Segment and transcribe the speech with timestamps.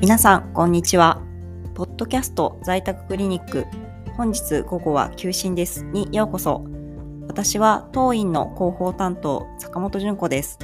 [0.00, 1.20] 皆さん、こんにちは。
[1.74, 3.66] ポッドキャスト在宅クリニック、
[4.16, 6.64] 本日午後は休診ですにようこそ。
[7.26, 10.60] 私は当院の広報担当、坂本純子です。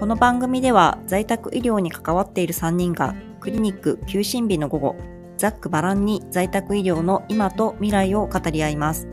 [0.00, 4.96] この番組では在宅医療に関わっている3人がクリニック休診日の午後、
[5.36, 9.08] ざっくばらんに在宅医療の今と未来を語り合います。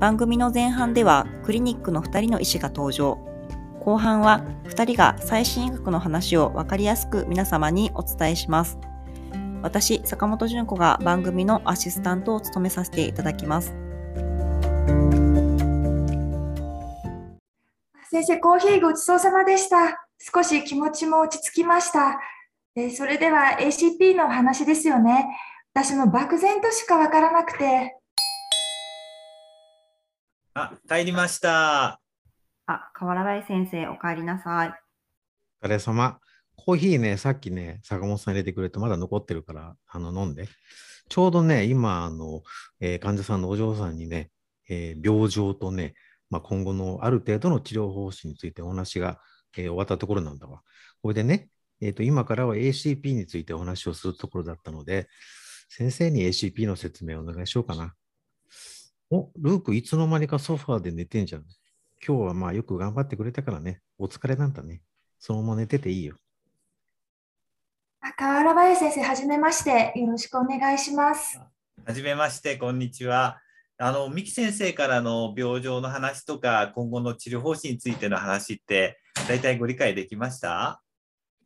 [0.00, 3.31] 番組の前半ではクリニックの2人の医師が登場。
[3.84, 8.78] 後半は2人が最新医学の話を分かりやすく皆様にお伝えします。
[9.60, 13.74] 私、坂本純子が番組のアシスタントを務めさせていただきます。
[18.10, 20.06] 先生、コーヒーごちそうさまでした。
[20.34, 22.20] 少し気持ちも落ち着きました。
[22.76, 25.26] えそれでは ACP の話ですよね。
[25.74, 27.96] 私も漠然としかわからなくて。
[30.54, 32.01] あ、帰りました。
[32.66, 34.68] あ、河原林先生、お帰りなさい。
[35.62, 36.20] お疲れ様。
[36.56, 40.48] コーヒーね、さっきね、坂本さん入れてくれて、まだ残ってるから、あの、飲んで。
[41.08, 42.42] ちょうどね、今、あの、
[42.80, 44.30] えー、患者さんのお嬢さんにね、
[44.68, 45.94] えー、病状とね、
[46.30, 49.20] まあ、今後のある程度の治療方針についてお話が、
[49.56, 50.62] えー、終わったところなんだわ。
[51.02, 51.48] これでね、
[51.80, 55.08] えーと、今からは ACP についてお話をするところだったので、
[55.68, 57.94] 先生に ACP の説明をお願いしようかな。
[59.10, 61.44] お、ルークいつの間にかソファーで寝てんじゃん。
[62.04, 64.82] 今日はまあよく頑張ってくれたからね、お疲れなんだね。
[65.20, 66.16] そのまま寝てていいよ。
[68.16, 69.92] 河原林先生、はじめまして。
[69.94, 71.40] よろしくお願いします。
[71.86, 73.38] はじめまして、こんにちは。
[73.78, 80.82] あの、三木先生からの病状の話とか、今後の治療方針についての話って、大体ご理解できました？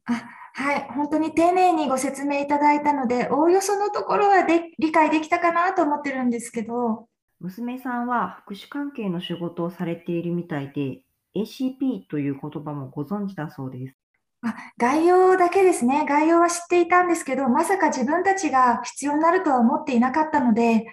[0.07, 0.13] あ
[0.55, 7.09] はい、本当に丁寧にご説明いただいたので、おおよそのところはで理解できたかなと思ってるんですけど。
[7.41, 11.03] 娘さんは福祉関係の仕事をされているみたいで、
[11.37, 13.95] ACP という言葉もご存知だそうです。
[14.43, 16.07] あ概要だけですね。
[16.09, 20.87] 概要は知っていたんですけど、まさか自分たちが必要になるとは思っていなかったので。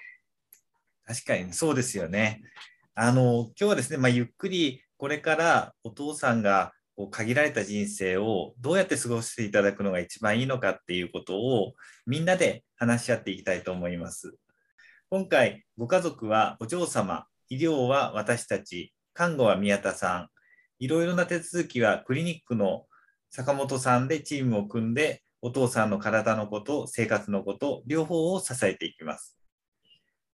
[1.06, 2.42] 確かにそうですよね。
[2.96, 11.74] あの、今日はですね、まあ、ゆっくりこれからお父さんがこう限られた人生をどうやって過ごしていただくのが一番いいのかっていうことを
[12.06, 14.38] みんなで話し合っていきたいと思います。
[15.14, 20.30] 今回、ご家族はお嬢様、医療は私たち、看護は宮田さん、
[20.80, 22.88] いろいろな手続きはクリニックの
[23.30, 29.38] 坂本さんでチームを組んで、お父さんの体のこと、生活のこと、両方を支えていきます。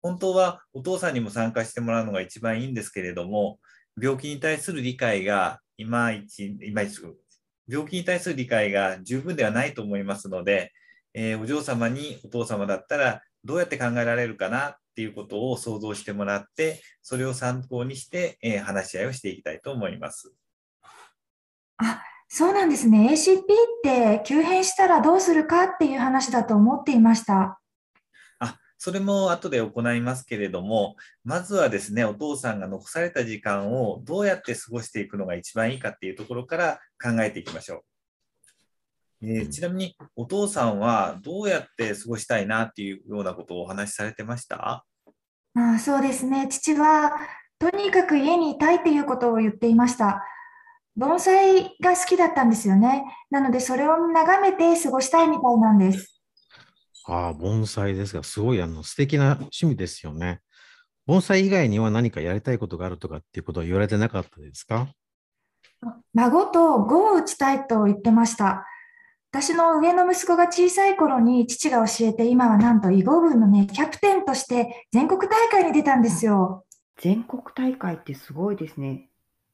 [0.01, 3.59] 本当はお父さんにも参加してもらうのが一番いいんですけれども、
[4.01, 7.01] 病気に対する理解がいまいち、いまいち、
[7.68, 10.72] 病気に対する理解が十分ではないと思いますので、
[11.13, 20.33] えー、お嬢様にお父様だったらどうやって考えられるかなっていうことを想像してもらって、それを参考にして、えー、話し合いをしていきたいと思います。
[21.77, 23.09] あ、そうなんですね。
[23.11, 23.44] ACP っ
[23.83, 27.59] て急変したらどうするかっていう話だと思っていました。
[28.39, 37.81] あ、それも後で行いますけれども、まずはですね、お父さんが残された時間をどうやって過ごしていくのが一番いいかっていうところから考えていきましょう。
[39.22, 44.85] えー、ちなみにお父さんはどうやって過ごしたいなっていうようなことをお話しされてました？
[45.56, 46.47] あそうですね。
[46.50, 47.12] 父は
[47.59, 50.24] とにかく家にいたいっていうことを言っていました。
[50.96, 53.03] 盆栽が好きだったんですよね。
[53.30, 56.22] なのでそれを眺めて過ごしたいみたいなんです。
[57.06, 60.41] ああ、盆栽ですが、すごいあの素敵な趣味ですよね。
[61.07, 64.88] 盆栽以外には何かやりたいことがあるとかっていうことは言われてなかったですか？
[66.13, 68.66] 孫と碁を打ちたいと言ってました。
[69.31, 76.66] 私の上の息子が小さい頃に父が教えて、今はなんと囲碁部のね、キャプテンとして全国大会に出たんですよ。
[76.97, 79.09] 全国大会ってすごいですね。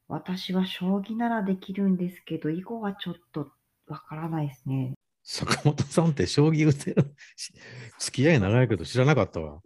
[0.08, 3.50] 私は将棋ならできるんですけど、囲碁はちょっと
[3.86, 4.94] わからないですね。
[5.22, 7.14] 坂本さんって将棋打てる、
[7.98, 9.60] 付き合い長いけど知らなかったわ。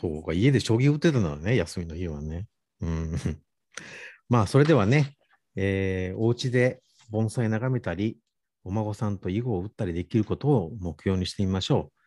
[0.00, 2.46] そうか、家で将棋打ってたのね、休みの日はね。
[2.80, 3.16] うん。
[4.28, 5.16] まあ、それではね、
[5.56, 8.18] えー、お家で盆栽眺めたり、
[8.64, 11.98] お孫さんと囲碁を打ったりできることを目標にしてみましょう。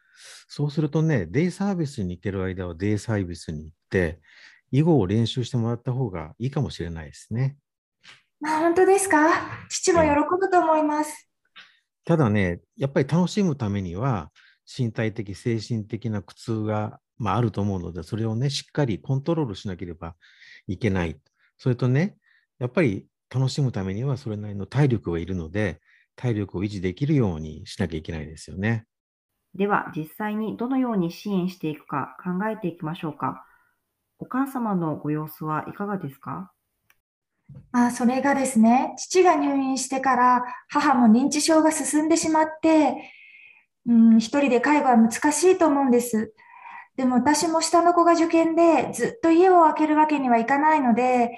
[0.47, 4.19] そうするとね、デイサービスに行ける間はデイサービスに行って、
[4.71, 7.57] 囲碁を練習してもらった方がいいかもしれないですね。
[8.45, 9.17] あ本当ですか？
[9.69, 10.09] 父も喜
[10.39, 11.29] ぶと思います。
[12.03, 14.31] ただね、やっぱり楽しむためには、
[14.65, 20.15] 身体的、精神的な苦痛が、まあ、あると思うので、それをね、しっかりコントロールしなければ
[20.67, 21.17] いけない。
[21.57, 22.17] それとね、
[22.59, 25.79] やっぱり楽しむためにはそれなりの体力がいるので、
[26.15, 28.85] 体力を維持できるようにしなきゃいけないですよね。
[29.53, 33.45] では、実際にどのように支援していくか考えていきましょうか。
[34.19, 36.51] お母様のご様子はいかがですか？
[37.71, 42.95] あそれがですね、父が入院してから母も認知症が進んでしまって、
[43.85, 46.33] うん、一人で介護は難しいと思うんです。
[46.97, 51.37] でも私も下の子が受験でずっと家を空けるわけにはいかないので、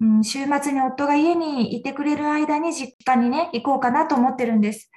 [0.00, 4.90] うん、週末に夫が家にいてくれる間に実家にね、行こうかなと思ってるんです。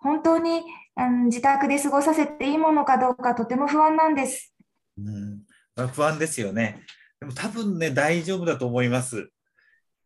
[0.00, 0.62] 本当に、
[0.96, 4.54] うん、自宅で過ごさせていいものかどうかとても不安なんです。
[4.96, 6.82] うん、不安ですよね。
[7.18, 9.30] でも多分ね、大丈夫だと思います。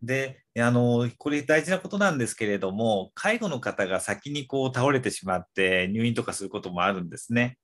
[0.02, 7.58] で、あの、これ大事なことなんですけれども、介護の方が先にこう倒れてしまって入院とかすることもあるんですね。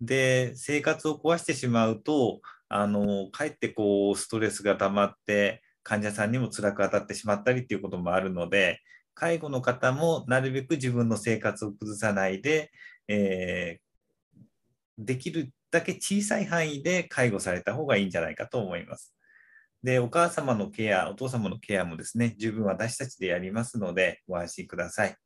[0.00, 8.82] で、生活を壊してしまうと、あの、かえってこうストレスが溜まって患者さんにも辛く当たってしまったりっていうこともあるので、
[9.14, 12.70] 介護の方もなるべく自分の生活を崩さないで、
[13.08, 19.14] えー、できるだけ小さい範囲で介護された方がいいんじゃないかと思います。
[19.82, 25.16] で、お母様のケア、お父様のケアもですね、十分私たちでやりますので、ご安心ください。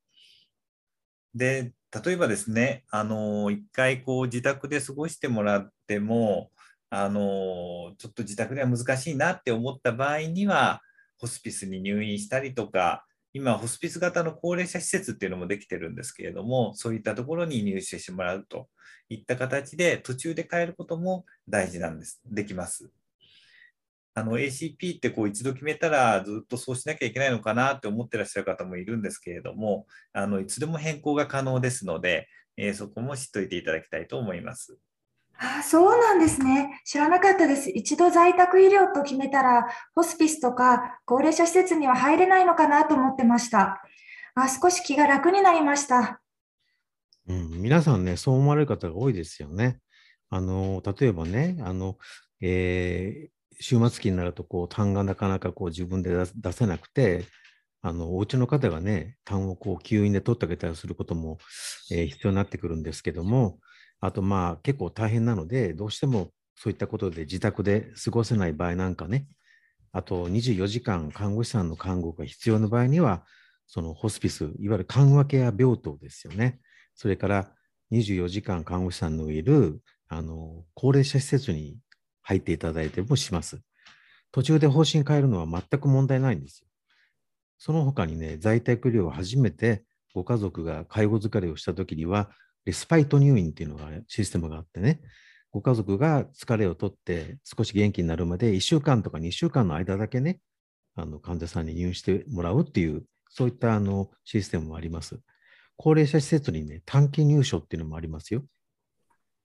[1.35, 1.73] で、
[2.05, 6.53] 例えばですね、あの、一回こう自宅で過ごしてもらっても、
[6.94, 10.83] あの、ちょっと自宅では難しいなって思った場合には、
[11.17, 18.69] ホスピスに入院したりとか、今、ホスピス型の高齢者施設っていうのもできてるんですけれども、そういったところに入手してもらうと
[19.09, 22.21] いった形で、途中で変えることも大事なんです。
[22.27, 22.91] できます。
[24.12, 32.29] あの ACP ってこう一度決めたらずっとそうしなきゃいけないのかなって思ってらっしゃる方もいるんですけれども、あのいつでも変更が可能ですので、
[32.59, 34.79] えー、そこも知っておいていただきたいと思います。
[35.38, 36.81] あそうなんですね。
[36.84, 37.70] 知らなかったです。
[37.70, 43.82] 一度在宅医療と決めたら、ホスピスとか高齢者施設には入れないのかなと思ってました。
[44.34, 46.20] あ少し気が楽になりました。
[47.29, 49.79] うん、皆さんね、そう思われる方が多いですよね。
[50.31, 51.99] あの例えばね、あの
[52.40, 57.25] えー、終末期になるとこう痰がなかなかこう自分で出せなくて、
[57.82, 61.38] あのお家の方がね、痰をこう吸引で取ってあげたりすることも、
[61.90, 63.58] えー、必要になってくるんですけども、
[64.03, 69.29] あとまあ結構大変なので、どうしてもそういったことで自宅で過ごせない場合なんかね、
[69.93, 73.25] あと24時間看護師さんの看護が必要な場合には、
[73.69, 76.61] そのホスピス、いわゆる緩和ケア病棟ですよね。
[76.97, 77.53] それから
[77.93, 81.79] 24時間看護師さんのいるあの高齢者施設に
[82.23, 83.61] 入っていただいてもします。
[84.33, 86.67] 途中で方針変えるのは全く問題ないんですよ。
[87.59, 92.31] その他にね、在宅医療を初めてご家族が介護疲れをしたときには、
[92.64, 95.00] リスパイト入院っていうのがシステムがあってね、
[95.50, 100.41] ご家族が疲れを取って少し元気になるまで1週間とか2週間の間だけね、
[100.94, 105.20] あの患者さんに入院してもらうっていう、そういったあのシステムもあります。
[105.76, 108.44] 高齢者施設にね、短期入所っていうのもありますよ。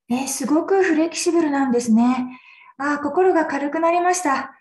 [0.10, 2.40] えすごくフレキシブルなんですね。
[2.78, 4.54] ああ、心が軽くなりました。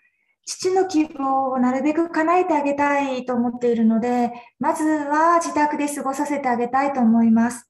[0.45, 7.66] 父の希望をなるべく叶えてあげたいと思っているので、まずは自宅で過ごさせてあげたいと思います。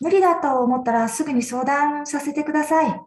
[0.00, 3.00] 無理だと思ったらすぐに相談させてください。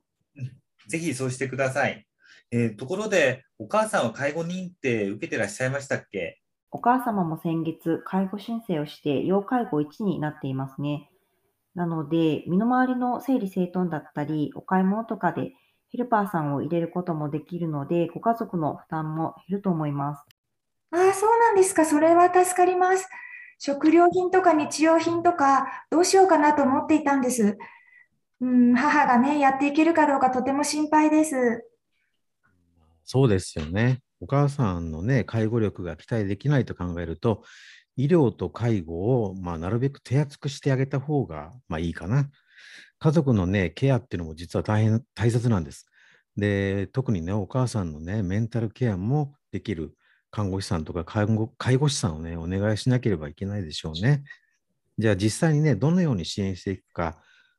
[0.88, 2.06] ぜひそうしてください。
[2.52, 6.42] えー、ところで、お母さんは介護認定受けてらっしゃいましたっけ？
[6.72, 11.10] お母様も先月、介護申請をして、要介護1になっていますね。
[11.76, 15.54] なので、身の回りの整理整頓だったり、お買い物とかで
[15.90, 20.26] ヘルパーさんを入れることもできるので、ご家族の負担も減ると思います。
[20.92, 21.86] ああ、そうなんですか。
[21.86, 23.08] それは助かります。
[23.64, 27.60] 食料品とか日用品とか、どうしようかなと思っていたんです。
[28.42, 31.64] うん、母がね、やっていけるかどうかとても心配です。
[33.06, 34.02] そうですよね。
[34.20, 37.44] お母さんのね、介護力が期待できないと考えると、
[37.98, 42.32] 医療と介護を、まあ、なるべく手厚くしてあげた方が、まあ、いいかな。
[42.98, 45.86] 家族のね、ケアっていうのも実は大変大切なんです。
[46.36, 49.94] で、特にね、お母さんのね、メンタルケアもできる
[50.32, 54.24] 看護師さんとか介護介護士さんをね、お願いしなければいけないでしょうね。
[54.98, 57.18] じゃあ実際にね、どのように支援していくか、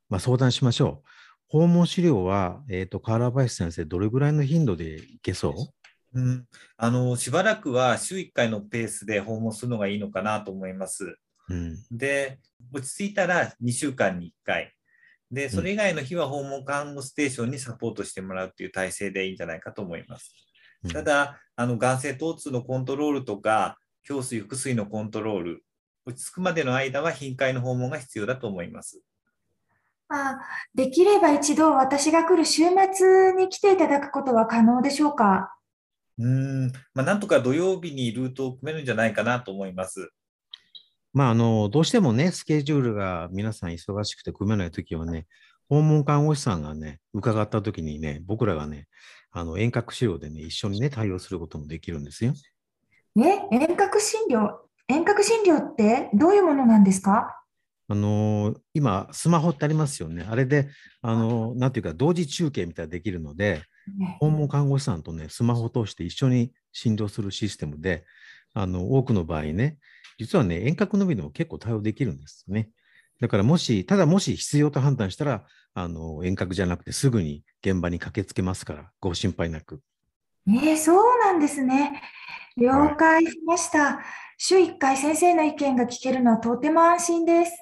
[0.09, 1.07] まあ、相談しましょう。
[1.47, 5.53] 訪問資料は、えっ、ー、と、河原林先生、どれぐらいの頻度でいけそう？
[6.15, 6.45] うん、
[6.77, 11.17] あのしばらくは週1回のペースで訪問するのがいいのかなと思います。
[11.49, 12.39] うん、で、
[12.71, 14.73] 落ち着いたら2週間に1回、
[15.31, 20.35] で、それ以外の日は訪問看護ステーションにサポートしてもらうっていう体制でいいんじゃないかと思います。
[20.91, 25.63] ただ、あの、眼性疼痛のコントロールとか、胸水、腹水のコントロール、
[26.05, 29.01] 落ち着くまでの間は頻回の訪問が必要だと思います。
[30.09, 30.39] あ
[30.75, 32.63] できれば一度私が来る週
[32.93, 35.55] 末に来ていただくことは可能でしょうか？
[36.19, 40.11] うん、まあ、なんとか土曜日にルートを組めるんじゃないかなと思います。
[41.13, 45.25] まあ、あの、どうしてもね、スケジュールが皆さん忙しくて組めないときはね、
[45.69, 48.87] 訪問看護師さんがね、伺ったときにね、僕らがね、
[49.33, 52.33] あの遠隔治療でね、一緒にね、対応することもできるんですよ。
[53.15, 54.51] ね、遠隔診療、
[54.87, 57.39] 遠隔診療ってどういうものなんですか？
[57.89, 60.25] あのー今、スマホってありますよね。
[60.29, 60.69] あれで、
[61.01, 63.63] あのーなんていうか、同時中継みたいなのできるので、
[63.97, 68.05] ね訪問看護師さんとね、スマホを通して一緒に診療するシステムで、
[68.53, 69.77] あの、多くの場合ね、
[70.17, 72.69] 実はね、遠隔のみでも結構対応できるんですね。
[73.23, 79.79] だからもし、ただもし必要と判断したら、あの、遠隔じゃなくてすぐに現場に駆けつけますから、ご心配なく。
[80.45, 82.01] えーそうなんですね。
[82.57, 84.01] 了解しました。
[84.37, 87.53] 週1回先生の意見が聞けるのはとても安心です。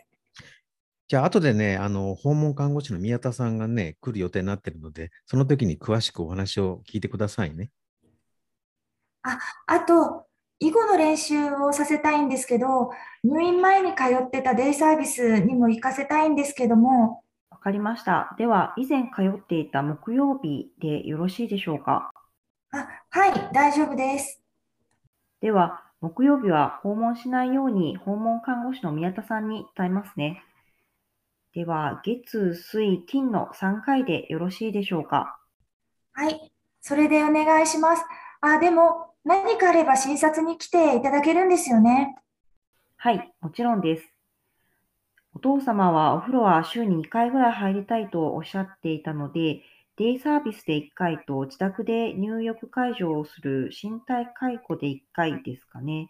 [1.07, 7.69] じゃあ、後でね、あの、訪問看護師の宮田さんがね、来る予定になってるので、その時に詳しくお話を聞いてくださいね。
[9.67, 10.25] あと、
[10.63, 12.91] 囲碁の練習をさせたいんですけど、
[13.23, 18.35] 入院前に通ってたデイサービスにも行かせたいんですけども、わかりました。
[18.37, 22.11] では、以前通っていた木曜日でよろしいでしょうか？
[22.71, 24.39] あ、はい、大丈夫です。
[25.41, 30.43] では、木曜日は訪問しないように訪問看護師の宮田さんに伝えますね。
[31.55, 35.39] では、月、水、金の3回でよろしいでしょうか？
[36.13, 36.51] はい、
[36.81, 38.03] それでお願いします。
[38.41, 42.15] あ、でも、何かあれば診察に来ていただけるんですよね。
[42.97, 44.03] はい、もちろんです。
[45.33, 49.61] お父様はお風呂は週に2回ぐらい入りたいとおっしゃっていたので、
[49.97, 56.09] デイサービスで1回と自宅で入浴介助をする身体解雇で1回ですかね。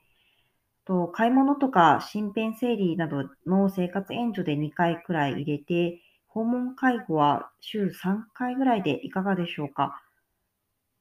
[0.85, 10.01] と買い物とか身辺整理などの生活援助で2回くらい入れて、訪問介護は週3回ぐらいでいかがでしょうか。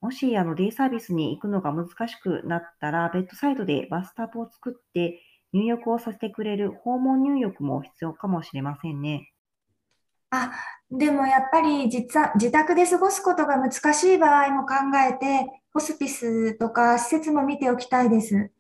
[0.01, 5.21] もしあのデイサービスに行くのが難しくなったら、ベッドサイドでバスタブを作って
[5.53, 9.33] 入浴をさせてくれる訪問入浴も必要かもしれませんね。
[10.31, 10.53] あ、
[10.91, 14.75] でもやっぱり実は自宅で過ごすことが難しい場合も考
[15.09, 18.51] えて、ホスピスとか施設も見ておきたいです。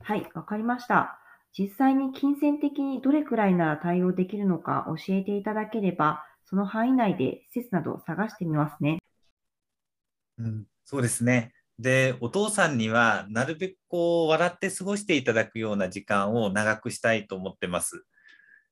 [0.00, 1.18] はい、わかりました。
[1.56, 8.98] 実際に金銭的にどれくらいなら対応できるのか教えていただければ、その範囲内で施設などを探してみますね。
[10.38, 11.52] うん、そうですね。
[11.78, 18.04] で、お父さんにはなるべくこう笑って過ごしていただくような時間を長くしたいと思ってます。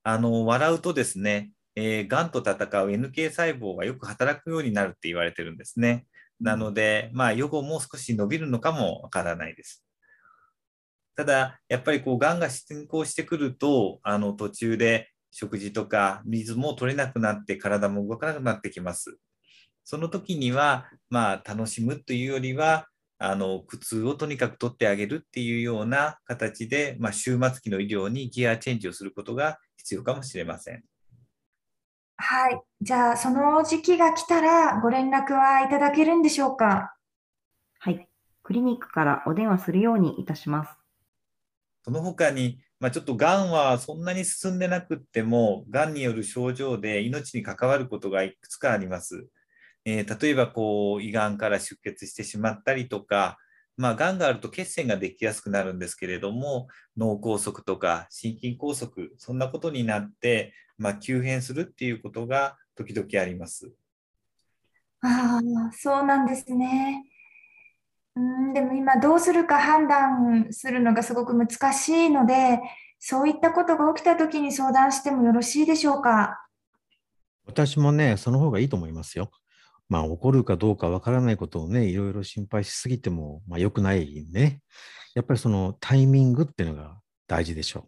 [0.03, 6.05] あの、笑うとですね、えー、がんと戦う NK 細胞がよく働くようになるって言われてるんですね。
[6.39, 9.83] なので、まあ、予後もう少し伸びるのかもわからないです。
[11.15, 19.17] ただ、やっぱりこう、がんが進行してくると、あの、途中で食事とか水も取れなくなって体も動かなくなってきます。
[19.83, 22.87] その時には、まあ、楽しむというよりは、
[23.19, 30.83] あの苦痛をとにかく取ってあげるっていうような形で、まあ、終末期の医療にギアチェンジをすることが必要かもしれません。
[32.17, 32.61] はい。
[32.81, 36.95] じゃあ、その時期が来たらご連絡はいただけるんでしょうか？
[37.79, 38.07] はい、
[38.43, 40.71] クリニックからお電話するようにいたします。
[41.83, 49.27] その他に、まあ、ちょっとがんはそんなに進んでなくっても、がんによる症状で命に関わることがいくつかあります。
[49.85, 53.37] えー、例えばこう胃がんから出血してしまったりとか、
[53.75, 63.71] まあ、がんがあると血栓ができやすくなるんですけれども脳梗塞とか心筋梗塞そんなことになって、まあ、急変するっていうことが時々あります。
[65.01, 67.03] ああ、そうなんですね。
[68.15, 72.61] うん、でも今どうするか判断するのがすごく難しいので、
[72.99, 76.47] そういったことが起きたときに相談してもよろしいでしょうか？
[77.45, 79.29] 私もね、その方がいいと思いますよ。
[79.93, 84.59] まあ、起こるかどうかわからないことをね、いろいろ心配しすぎても、まあ、良くないね。
[85.13, 86.97] やっぱりそのタイミングっていうのが
[87.27, 87.87] 大事でしょ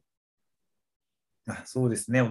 [1.47, 2.21] あそうですね。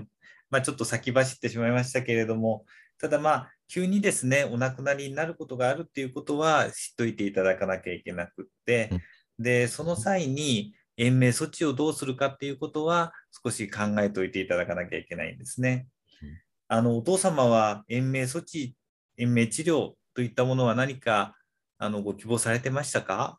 [0.49, 2.64] まあ、ちょっと先走ってしまいましたけれども、
[3.00, 8.90] ただまあ、急にですね、お亡くなりになることがあるっていうことは知っといていただかなきゃいけなくって、
[9.40, 13.12] で、その際に延命措置をどうするかっていうことは
[13.45, 15.88] 少し考えておいていただかなきゃいけないんですね。
[16.69, 18.76] あの、お父様は延命措置
[19.16, 21.37] 延命治療といったものは何か
[21.78, 23.38] あのご希望されてましたか？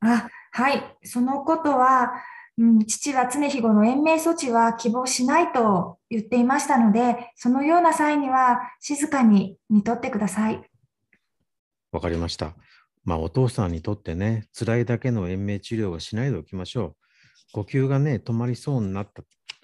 [0.00, 0.96] あ、はい。
[1.04, 2.12] そのことは、
[2.58, 10.62] うん、父は常日頃の延命措置は希望しないと言っていましたので、そのような際には静かに見とってください。
[11.92, 12.54] わかりました。
[13.04, 16.96] まあ、お父さんにとってね、辛いだけの延命治療はしないでおきましょう。
[17.52, 19.22] 呼吸がね、止まりそうになった、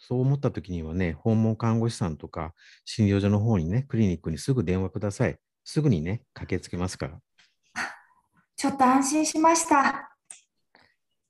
[0.08, 5.36] そう思った時にはね、訪問看護師さんとか診療所の方にね、クリニックにすぐ電話ください。
[5.64, 7.18] すぐにね、駆けつけますから。
[8.54, 10.16] ちょっと安心しました。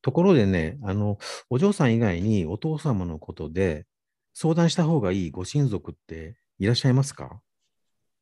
[0.02, 1.16] ところでね、あの、
[1.48, 3.86] お嬢さん以外にお父様のことで
[4.34, 7.40] 相談した方がいいご親族っていらっしゃいますか？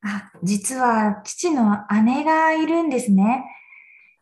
[0.03, 3.45] あ、実は父の姉がいるんですね。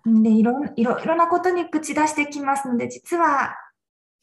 [0.06, 3.54] で、いろ、いろいろなことに口出してきますので、実は、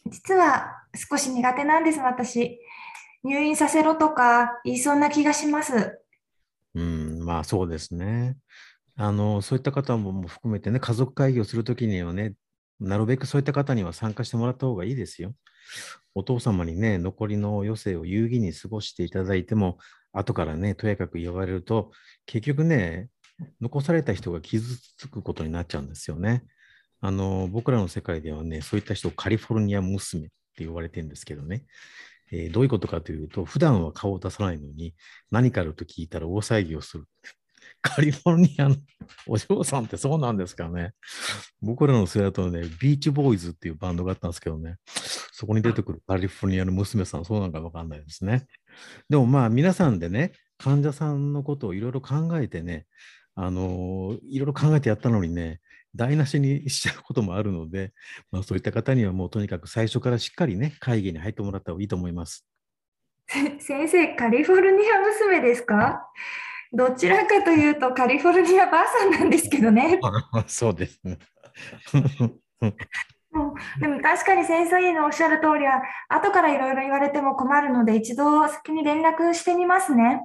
[0.05, 2.59] 実は少し苦手なんです、私。
[3.23, 5.99] 入院させろとか言いそうな気がします。
[6.75, 8.37] うん、まあそうですね。
[8.95, 12.35] あの、そういった方も含めてね、家族会議をするときにはね、
[12.79, 15.33] なるべくそういった方には参加してもらった方がいいですよ。
[16.15, 19.77] お父様にね、残りの余生を有意義に過ごしていただいても、
[20.11, 21.91] 後からね、とやかく言われると、
[22.25, 23.09] 結局ね、
[23.61, 26.43] 残された人が傷つくことになっちゃうんですよね。
[27.01, 31.65] あの、僕らの世界ではね、そういった人をカリフォルニア娘って呼ばれてるんですけどね。
[32.31, 34.93] えーどういうことかというと、普段は顔を出さないのに、
[35.31, 37.05] 何かあると聞いたら大騒ぎをする。
[37.81, 38.75] カリフォルニアの
[39.25, 40.93] お嬢さんってそうなんですかね。
[41.61, 44.77] 僕らの世代だとね、ビーチボーイズっていうバンドがあったんですけどね、
[45.31, 48.45] そこに出てくるカリフォルニアの娘さん、そうなんかわかんないですね。
[49.09, 52.85] でもまあ皆さんでね、患者さんのことをいろいろ考えてね、
[53.35, 55.61] あのいろいろ考えてやったのにね、
[55.95, 57.93] 台無しにしちゃうこともあるので、
[58.31, 62.45] まあ、そういった方にはもうとにかく最初からしっかりね、会議に入ってもらった方がいいと思います。
[63.59, 66.07] 先生、カリフォルニア娘ですか？
[66.71, 69.99] どちらかというとカリフォルニアばあさんなんですけどね。
[70.47, 71.17] そうですね。
[73.31, 80.21] もうでも確かに先生のおっしゃる通りは、後からいろいろ言われても困るので、一度先に連絡してみますね。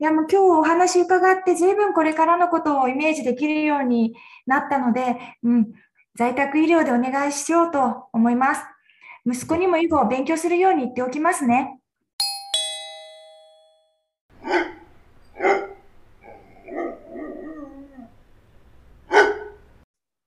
[0.00, 5.72] いや、もう今日お話伺って、随分これからのことをイメージできるようになったので、うん、
[6.16, 8.62] 在宅医療でお願いしようと思います。
[9.26, 11.78] 息子にも以後勉強するように言っておきますね。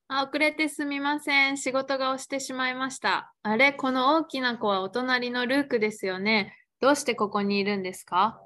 [0.08, 1.58] あ遅れてすみません。
[1.58, 3.34] 仕事が押してしまいました。
[3.44, 6.56] あれ、この大きな子はお隣のルークですよね。
[6.80, 8.42] どうしてここにいるんですか？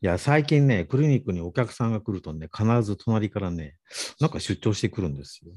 [0.00, 3.76] いや、最近ね、クリニックにお客さんが来るとね、必ず隣からね、
[4.20, 5.52] なんか出張してくるんですよ。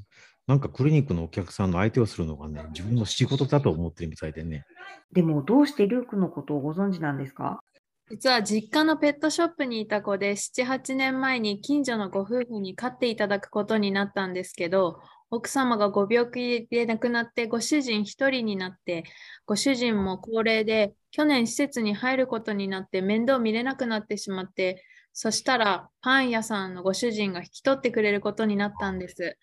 [0.48, 4.64] なんかクリニックのお客さんの相手をするのがね、自分の仕事だと思ってるみたいでね。
[5.12, 7.60] でも、どうしてルークのことをご存知なんですか？
[8.10, 15.00] 実は実家のペットショップにいた子で7、8年前に近所のご夫婦に飼っていただくことになったんですけど、
[15.32, 19.04] 奥様がご病気で亡くなってご主人一人になって、
[19.46, 29.38] ご主人も高齢で去年施設に入ることになって面倒見れなくなってしまって、そしたらパン屋さんのご主人が引き取ってくれることになったんです。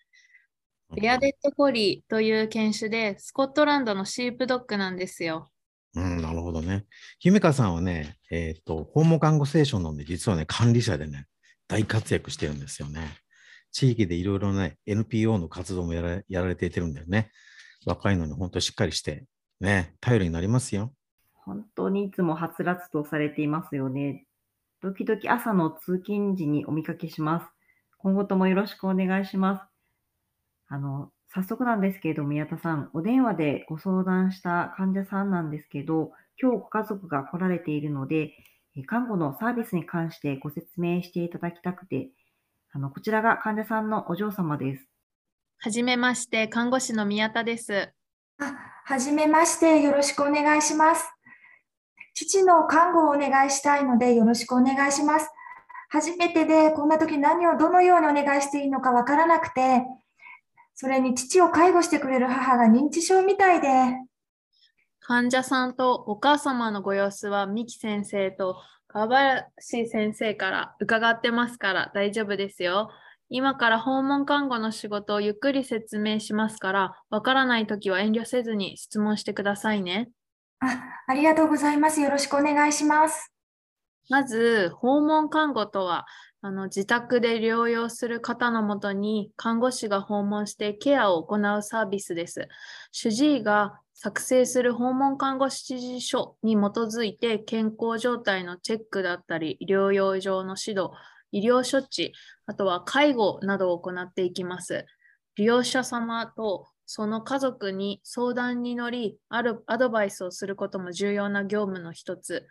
[0.94, 5.50] ベアデッドコリーという犬種でスコットランドのシープドッグなんですよ。
[5.96, 6.84] うん、なるほどね。
[7.18, 11.26] 姫香さんはね、えっ、と、訪問看護ステーションのね、実はね、管理者でね、
[11.66, 13.08] 大活躍してるんですよね。
[13.72, 17.30] 地域でいろいろね、NPO の活動もやらやられていてるんだよね。
[17.86, 19.26] 若いのに本当しっかりして、
[19.60, 20.92] ね、頼りになりますよ。
[21.32, 24.26] 本当にいつもはつらつとされていますよね。
[24.82, 27.46] 時々朝の通勤時にお見かけします。
[27.98, 29.62] 今後ともよろしくお願いします。
[30.68, 38.32] あの、早速なんですけれど、宮田さん、お電話でご相談した患者さんなんですけど、今日ご家族が来られているので、
[38.86, 42.10] 看護のサービスに関してご説明していただきたくて、
[42.72, 44.86] あの、こちらが患者さんのお嬢様です。
[45.58, 47.92] はじめまして、看護師の宮田です。
[48.38, 48.54] あ、
[48.84, 51.04] はじめまして、よろしくお願いします。
[52.14, 55.28] 父の看護をお願いしたいので、よろしくお願いします。
[55.88, 59.82] 初めてで、こんな時何をどのようにお願いしていいのかわからなくて、
[60.74, 63.68] それに父を介護してくれる母が認知症みたいで、
[65.00, 72.90] 患者さんとお母様のご様子は三木先生と川林先生から伺ってますから大丈夫ですよ。
[73.28, 80.10] 今から訪問看護の仕事をゆっくり説明しますから、わからないときは遠慮せずに質問してくださいね。
[80.58, 82.00] あ、ありがとうございます。
[82.00, 83.32] よろしくお願いします。
[84.08, 86.04] まず、訪問看護とは、
[86.42, 92.48] あの自宅で療養する方のもとに看護師が訪問してケアを行うサービスです。
[92.92, 100.92] 主治医が作成する訪問看護指示書に基づいて健康状態のチェックだったり、療養上の指導、
[101.30, 102.14] 医療処置、
[102.46, 104.86] あとは介護などを行っていきます。
[105.36, 112.46] 利用者様とその家族に相談に乗り、あるアドバイスをすることも重要な業務の一つ。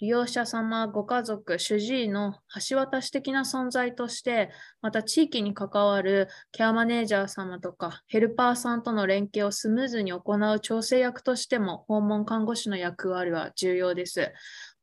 [0.00, 2.34] 利用者様、ご家族、主治医の
[2.68, 10.22] 橋渡し的な存在として、また地域に関わるケアマネージャー様とかヘルパーさんとの連携をスムーズに行
[10.54, 14.32] う調整役としても訪問看護師の役割は重要です。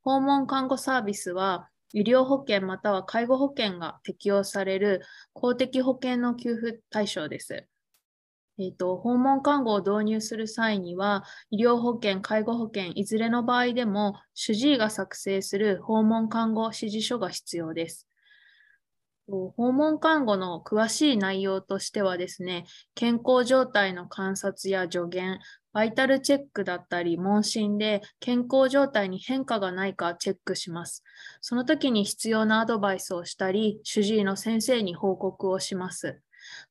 [0.02, 5.02] 訪問看護サービスは医療保険または介護保険が適用される
[5.32, 7.66] 公的保険の給付対象です。
[8.58, 18.08] えーと、訪問看護を導入する際には、医療保険、介護保険、いずれの場合でも、主治医が作成する訪問看護指示書が必要です。
[19.28, 25.40] 訪問看護の詳しい内容としてはですね、健康状態の観察や助言、
[25.74, 31.04] バイタルチェックだったり、問診で健康状態に変化がないかチェックします。
[31.42, 36.22] その時に必要なアドバイスをしたり、主治医の先生に報告をします。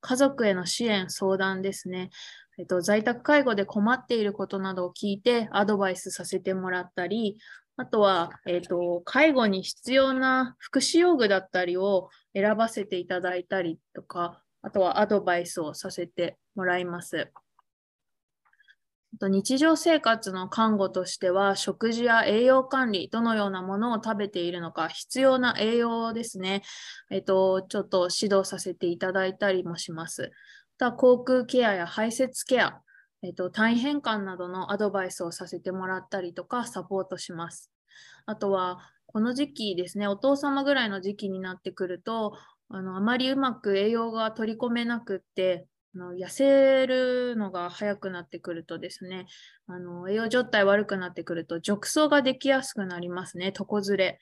[0.00, 2.10] 家族への支援、相談ですね。
[2.58, 7.38] えっと、在宅介護で困っていることなどを聞いてアドバイスさせてもらったり、
[7.76, 17.30] あとは、えっと、介護に必要な福祉用具だったりを選ばせていただいたりとか、あとはアドバイスをさせてもらいます。
[19.20, 26.62] 日常生活の看護としては、食事や栄養管理、どのようなものを食べているのか、必要な栄養ですね、
[27.10, 30.32] えっと、ちょっと指導させていただいたりもします。
[30.78, 32.80] また、口腔ケアや排泄ケア、
[33.22, 37.70] えっと、単位変換などのアドバイスをさせてもらったりとか、サポートします。
[38.26, 42.36] あとは、この時期ですね、お父様ぐらいの時期になってくると、
[42.68, 49.26] あのあまりうまく栄養が取り込めなくって、痩せるのが早くなってくるとですね、
[49.66, 54.18] あの栄養状態悪くなってくると、褥瘡ができやすくなりますね、床ずれ。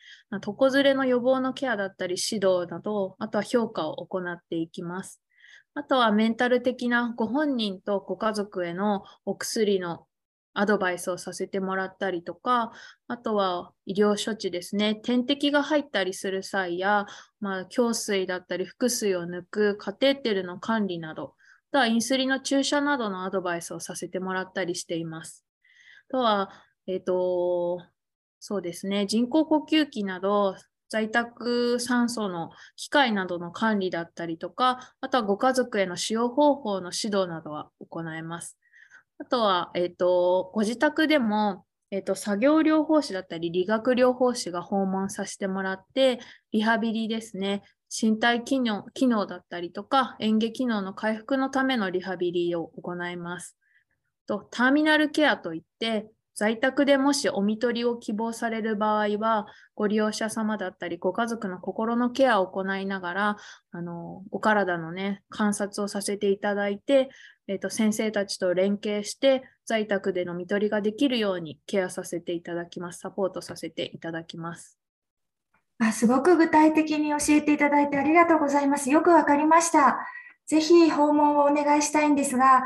[0.47, 5.23] 床ずれの予防のケアだったり、指導など、あとは評価を行っていきます。
[5.75, 10.07] あとはメンタル的なご本人とご家族へのお薬の
[10.55, 12.73] アドバイスをさせてもらったりとか、
[13.09, 14.95] あとは医療処置ですね。
[14.95, 17.07] 点滴が入ったりする際や、
[17.41, 21.35] まあ、胸水だったり、腹水を抜くカテーテルの管理など、
[21.73, 25.45] とはインスリンの注射などのアドバイスをさせてもらったりしています。
[26.11, 26.51] とは、
[26.87, 27.83] えっ、ー、と、
[28.39, 30.57] そうですね、人工呼吸器など、
[30.91, 38.59] 在宅酸素の機械などの管理だったりとか、あとはご家族への使用方法の指導などは行えます。
[39.19, 47.63] あとは、えっ、ー、と、ご自宅でも、えっ、ー、と、作業療法士だったり、理学療法士が訪問させてもらって、リハビリですね、
[47.95, 53.59] 身体機能機能だったりとか、演技機能の回復のためのリハビリを行います。
[54.27, 63.37] とターミナルケアといって、在宅でもしお見取りを希望される場合は、ご利用者様だったり、ご家族の心のケアを行いながら、
[63.71, 67.11] あのお体のね、観察をさせていただいて、
[67.47, 73.01] えーと、先生たちと連携して、在宅での見取りができるようにケアさせていただきます。
[73.01, 74.82] サポートさせていただきます。
[75.85, 78.91] あすごく具体的に教えていただいてありがとうございます。
[78.91, 79.99] よくわかりました。
[80.47, 82.65] ぜひ訪問をお願いしたいんですが、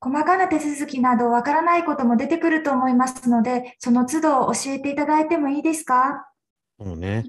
[0.00, 6.26] 細かな手続きなどわからないことも出てくると思いますので、その都度教えていただいてもいいですか？
[6.78, 7.26] そうね。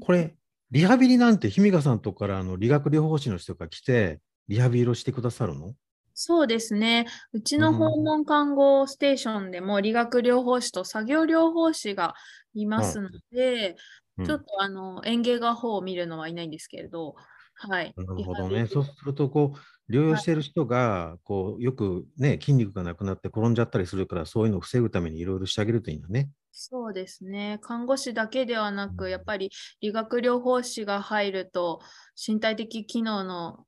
[0.00, 0.34] これ、
[0.70, 5.74] リハビリなんて、姫香さんとこからあの理学療法士の人が来て、リハビリをしてくださるの？
[6.14, 7.06] そうですね。
[7.32, 12.14] うちの訪問看護ステーションでも理学療法士と作業療法士が
[12.54, 13.76] いますので、
[14.18, 17.14] うん、ちょっとあの園芸画法を見るのはいないんですけれど、
[17.54, 17.92] はい。
[17.96, 18.66] なるほどね。
[18.66, 19.54] そうすると、こ
[19.88, 26.30] う、療養している人が、こう、よくね、筋肉がなくなって転んじゃったりするから、そういうのを防ぐためにいろいろしてあげるといいんだね。
[26.52, 27.58] そうですね。
[27.62, 29.50] 看護師だけではなく、やっぱり
[29.80, 31.80] 理学療法士が入ると、
[32.14, 33.64] 身体的機能の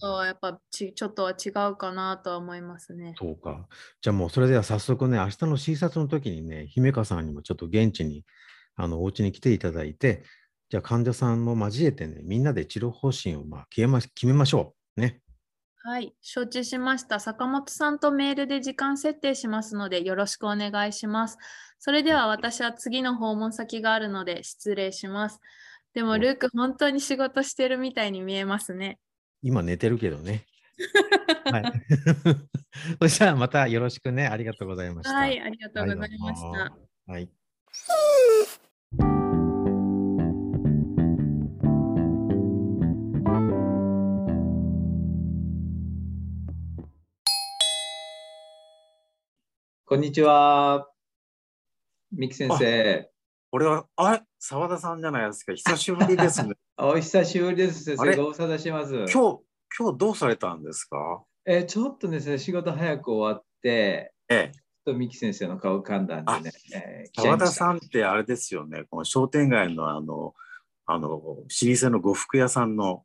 [0.00, 3.14] とはやっぱちちょっとは違うかなとは思いますね。
[3.18, 3.68] そうか。
[4.00, 8.24] じゃあもうそれでは早速ね、明日の診察の時にね、姫香さんにもちょっと現地に
[8.76, 10.22] あのお家に来ていただいて、
[10.70, 15.00] じゃあ患者さんも交えてね、みんなで治療方針をまあ決めま決めましょう。
[15.00, 15.20] ね。
[15.86, 17.20] はい、承知しました。
[17.20, 21.36] 坂本さんとメールで時間設定しますので、よろしくお願いします。
[21.78, 25.40] それでは私は次の訪問先があるので失礼します。
[25.92, 28.98] でも、ルーク、本当に仕事してるみたいに見えますね。
[29.42, 30.46] 今寝てるけどね。
[31.52, 31.64] はい。
[33.00, 34.26] そしたらまたよろしくね。
[34.26, 35.14] ありがとうございました。
[35.14, 36.76] はい、ありがとうございました。
[37.06, 37.30] はい。
[38.98, 39.04] こ
[49.96, 50.88] んにちは。
[52.12, 53.10] 三木先生。
[53.50, 54.22] これは、あれ？
[54.38, 55.54] 澤田さんじゃないですか。
[55.54, 56.54] 久しぶりですね。
[56.78, 57.84] お久しぶりです。
[57.84, 58.94] 先生、ご無沙汰します。
[58.94, 59.12] 今日、
[59.78, 61.24] 今日どうされたんですか？
[61.46, 64.63] えー、ちょっとですね、仕事早く終わって、ええ。
[64.84, 66.52] と三木先生の顔浮かんだんでね。
[66.74, 70.34] えー、澤田さんってあれですよね、この商店街のあの、
[70.86, 73.04] あの、老舗の呉服屋さんの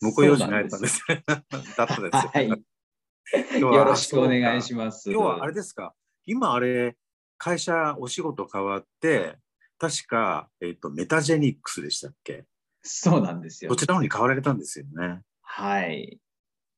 [0.00, 1.24] 婿養子になれたんですね。
[1.26, 2.10] だったですよ。
[2.32, 3.60] はい。
[3.60, 5.10] よろしくお願いします。
[5.10, 5.94] 今日はあれですか
[6.26, 6.96] 今あれ、
[7.38, 9.36] 会社お仕事変わって、
[9.78, 12.44] 確か、えっ、ー、と、メタジェニックスでしたっけ？
[12.82, 13.70] そうなんですよ。
[13.70, 15.22] こちらのに変わられたんですよね。
[15.42, 16.20] はい。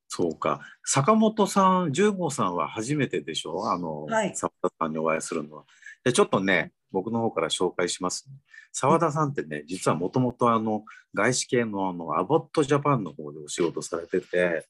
[0.08, 0.60] そうか。
[0.84, 3.70] 坂本さん、十五さんは初めてでしょ？
[3.70, 5.64] あの、はい、坂田さんにお会いするのは。
[6.02, 8.34] でちょっとね、僕の方から紹介します、ね。
[8.72, 14.66] 澤田さんってね、実はもともとあの外資系のあのアボットジャパンの方でお仕事されてて、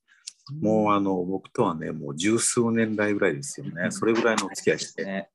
[0.61, 3.91] もうあの僕とはね、もう十数年来ぐらいですよね。
[3.91, 5.05] それぐらいのお付き合いして。
[5.05, 5.29] ね。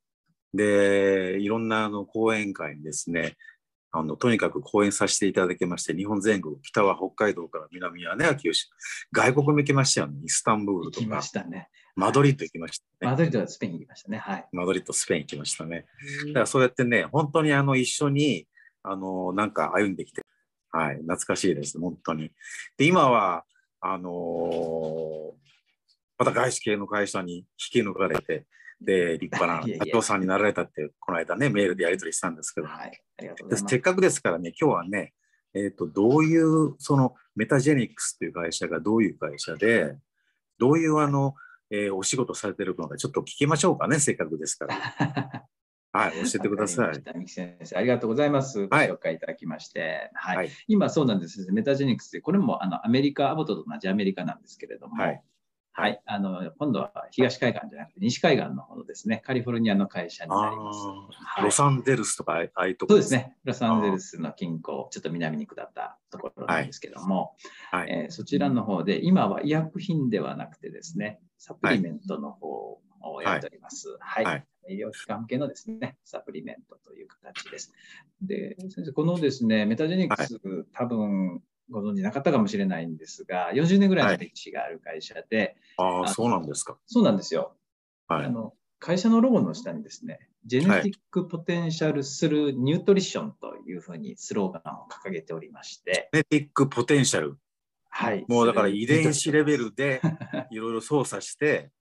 [0.53, 3.37] で、いろんなあの講演会にですね、
[3.95, 8.65] あのとにかく講演させていただきまして、日本全国、北は北海道から南はね、九州、
[9.11, 11.69] 外国も行きましたよね、イスタンブールとか行きま、したね。
[11.95, 13.11] マドリッド行きましたね。
[13.11, 14.17] マドリードはスペイン行きましたね。
[14.17, 14.47] はい。
[14.51, 15.85] マドリッド、スペイン行きましたね。
[16.27, 18.47] だからそうやってね、本当にあの一緒に
[18.81, 20.23] あのなんか歩んできて、
[20.71, 22.31] はい、懐かしいです、本当に。
[22.77, 23.45] で、今は、
[23.79, 25.43] あのー
[26.17, 28.45] また外資系の会社に引き抜かれて、
[28.83, 33.01] で、立派な社長さんになられたって、この間ね、メールでやり取りしたんですけど、はい。
[33.17, 33.81] ありがとうごでざいますせっ。
[33.81, 35.13] かくですからね、今日はね、
[35.53, 39.97] えっ、と、どういう、そのメタジェニックスという会社がどういう会社で、
[40.57, 41.35] どういうあの、
[41.69, 44.75] えーお仕事されてるのか、ちょっと聞きましょうかね、せっかくですから。
[45.95, 48.65] はい、教えてください先生、ありがとうございます。
[48.65, 50.09] ごはい紹介いただきまして。
[50.15, 50.37] はい。
[50.37, 51.51] はい今そうなんです。
[51.51, 55.23] メタジェニックスで、これもあのアメリカ、アボットと同じアメリカなんですけれども、はい。
[55.75, 56.01] はい。
[56.05, 60.79] あの、今度は東海岸じゃなくて西海岸の方のですね、カリフォルニアの会社になります。
[60.79, 63.13] あはいーロサンゼルスとかあああいうとこそうです。
[63.13, 63.35] ね。
[63.43, 67.35] ロサンゼルスの近郊、ちょっと南に下ったところなんですけども、
[67.71, 67.89] はい。
[67.89, 73.97] えーそちらの方で、今は医薬品ではなくてですね、サプリメントの方をやっております。
[73.99, 74.25] はい。
[74.25, 77.73] はい医療機関系のですね、サプリメントという形です。
[78.21, 80.39] で、先生、このですね、メタジェニックス、
[80.71, 86.77] 多分ご存知なかったかもしれないんですが、40年ぐらいの歴史がある会社で、ああ、そうなんですか。
[86.85, 87.55] そうなんですよ。
[88.07, 88.25] はい。
[88.25, 97.37] あの会社のロゴの下にですね、 Genetic Potential through Nutrition というふうにスローガンを掲げておりまして、 Genetic Potential。
[97.89, 98.25] はい。
[98.27, 99.65] もうだから遺伝子レベル。
[99.69, 100.01] ルで
[100.51, 101.71] いろいろ操作して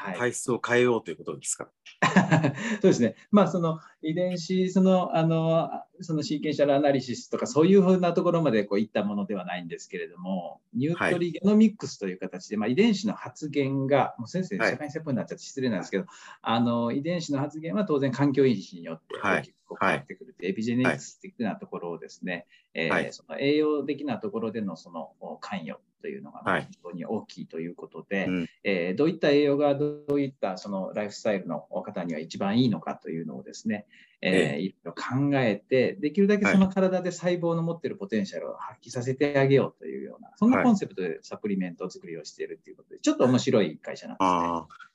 [0.00, 0.18] はい。
[0.18, 1.68] 体質を変えようということですか。
[2.80, 3.16] そうですね。
[3.30, 16.06] まあ、その遺伝子、その、あの、その sequential analysis とか、そういうふうなところまでこういったものではないんですけれども、 nutrigenomics という形で、まあ、遺伝子の発現が、もう先生、はい釈迦に説法になっちゃって失礼なんですけど、
[16.42, 19.38] あの、遺伝子の発現は当然環境因子によってはい。
[19.40, 23.12] 大きく変わってくるというエピジェネティクス的なところをですね、えーはい。
[23.12, 26.68] その栄養的なところでのその関与というのがはい。
[26.70, 28.48] 非常に大きいということで、うん。
[28.64, 33.86] えーどういった栄養がどういったそのライフスタイルの方には一番いいのかというのをですね、
[34.22, 40.66] えーいろいろ考えて、できるだけその体で細胞の持っているポテンシャルを発揮させてあげようというような、そんなはい。
[40.66, 44.24] コンセプトでサプリメント作りをしているということで、ちょっと面白い会社なんで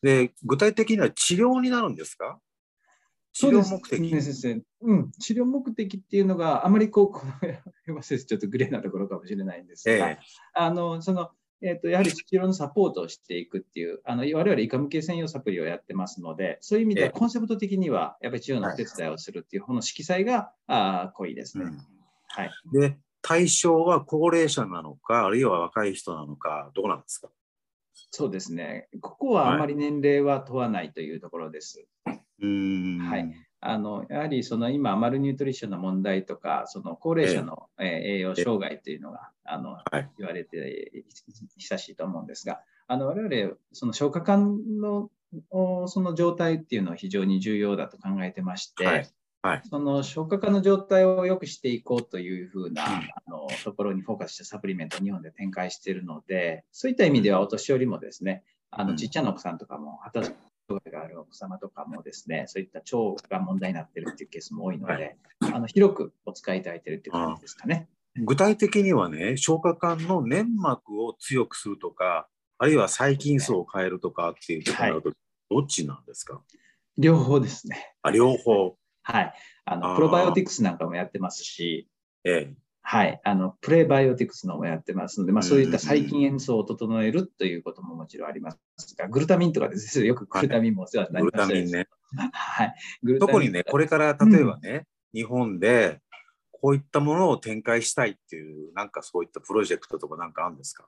[0.03, 0.27] すね。
[0.27, 2.39] で、具体的には治療になるんですか？
[3.33, 3.93] 治療そうです。
[3.93, 4.13] 目的。
[4.13, 4.61] ね、先生。
[4.81, 7.21] うん、治療目的っていうのがあまりこう、こ
[7.87, 10.19] のちょっとグレーなところかもしれないんですが、ええ。
[10.53, 11.31] あの、その、
[11.67, 21.65] えっ、と、やはり治療のサポートをしていくっていう、あの、我々医科向け専用サプリをやってますので、そういう意味ではええコンセプト的には、やっぱり治療のお手伝いをするっていう、この色彩が、あー濃いですね。
[21.65, 21.77] うん
[22.27, 22.51] はい。
[22.71, 27.29] で、対象は高齢者なのか、あるいは若い人なのか、どうなんですか？
[28.11, 28.87] そうですね。
[29.01, 31.87] ここはあまり年齢は問わないというところです。
[32.05, 32.99] うーん。
[32.99, 40.09] はいあのやはりその今、マルニュートリッションの問題とか、その高齢者の、えー栄養障害というのがあの、はい。
[40.17, 41.03] 言われて
[41.57, 45.09] 久しいと思うんですが、あの我々、その消化管の
[45.49, 49.09] おその状態っていうのは非常に重要だと考えてまして、はい。
[49.41, 49.61] はい。
[49.69, 52.89] その消化管の状態を良くしていこうというふうな、うん。
[52.91, 58.89] あのところにフォーカスしたサプリメントを日本で展開しているので、そういった意味ではお年寄りもですね、あうん。
[58.89, 59.99] のちっちゃなお子さんとかも、
[60.67, 67.87] 害があるお子様とかもですね、そういった腸が問題になっているっていうケースも多いので、はあの広くお使いいただいているっていう感じですかね。
[68.17, 75.11] 具体的にはね、消化管の粘膜を強くするとか、あるいは細菌層を変えるとかっていうところになると、
[75.49, 76.41] どっちなんですか？
[76.97, 77.93] 両方ですね。
[78.01, 78.77] あ両方。
[79.03, 79.33] はい。
[79.65, 81.89] あのプロバイオティクスなんかもやってますし、
[82.23, 82.53] ええ。
[82.87, 83.19] はい。
[83.23, 91.87] あの、プレバイオティクスのもやってますので、まあそういった細菌塩素を整えるということももちろんありますが、グルタミンとかですね、よくグルタミンもお世話になりましたタミンね。
[92.31, 92.75] はい。
[93.01, 95.99] グルタミン特にね、これから例えばね、日本で
[96.51, 100.85] こういったものを展開したいっていう、なんかそういったプロジェクトとかなんかあるんですか？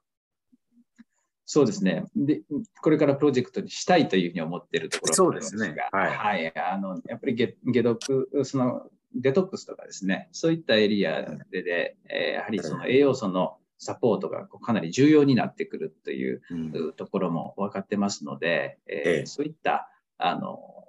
[1.49, 2.03] そうですね。
[2.15, 2.41] で、
[2.83, 6.53] これからプロジェクトにしたいというふうに思っているところそうですねがはいはい。
[6.59, 8.87] あの、やっぱり解解毒、その、
[9.21, 16.93] デトックスとかですね、そういったエリアでで、えーやはりその栄養素のサポートがかなり重要になってくるといううん。
[16.93, 20.85] ところも分かってますので、えーええそういった、あの、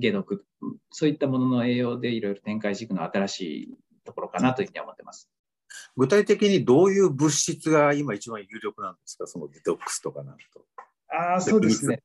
[0.00, 0.44] 解毒、
[0.90, 5.28] そういったものの栄養でいろいろ展開していくのは新しいところかなというふうに思ってます。
[5.96, 9.26] 具体的にどういう物質が今一番有力なんですか？
[9.26, 10.64] そのデトックスとかなんと。
[11.08, 12.02] ああ、そうですね。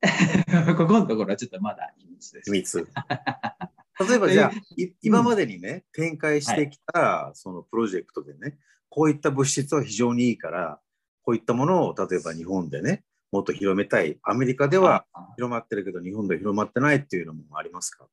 [0.76, 2.50] ここのところはちょっとまだ秘密です。
[2.52, 2.88] 秘密。
[4.00, 10.80] 例えばじゃあ、い今までにね、展開してきたそのプロジェクトでね、こういった物質は非常にいいから、
[11.22, 14.18] こういったものを例えば日本でね、もっと広めたい。
[14.22, 18.06] アメリカでは広まってるけど、日本では広まってないっていうのもありますか？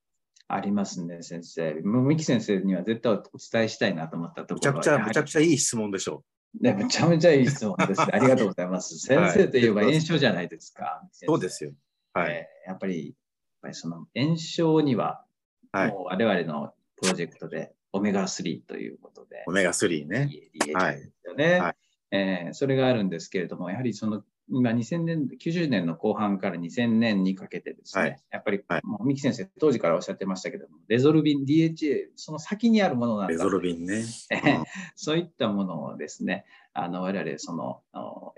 [0.47, 1.75] ありますね、先生。
[1.81, 6.23] もう三木先生には絶対お伝えしたいなと思ったところはむちゃくちゃ、むちゃくちゃいい質問でしょ
[6.59, 8.01] ね、めちゃめちゃいい質問です。
[8.01, 8.97] ありがとうございます。
[8.99, 11.01] 先生といえば炎症じゃないですか。
[11.03, 11.09] う。
[11.13, 11.71] そうですよ。
[12.13, 12.31] はい。
[12.31, 13.15] えーやっぱり、やっ
[13.61, 15.23] ぱりその炎症には、
[15.71, 15.87] はい。
[15.89, 20.29] もう我々のプロジェクトでオメガ3ということで、オメガ3ね。
[20.65, 21.75] DHA はいですよね、はい。
[22.11, 28.21] えーそれがあるんですけれども、やはりその今2000年、90年の後半から2000年にかけてですね、はい。
[28.31, 28.81] やっぱり、はい。
[28.83, 33.31] もう三木先生、当時からおっしゃってましたけども、レゾルビン、DHA、その先にあるものなんだ。
[33.31, 34.03] レゾルビンね。
[34.29, 34.63] えー
[34.95, 37.81] そういったものをですね、あの我々その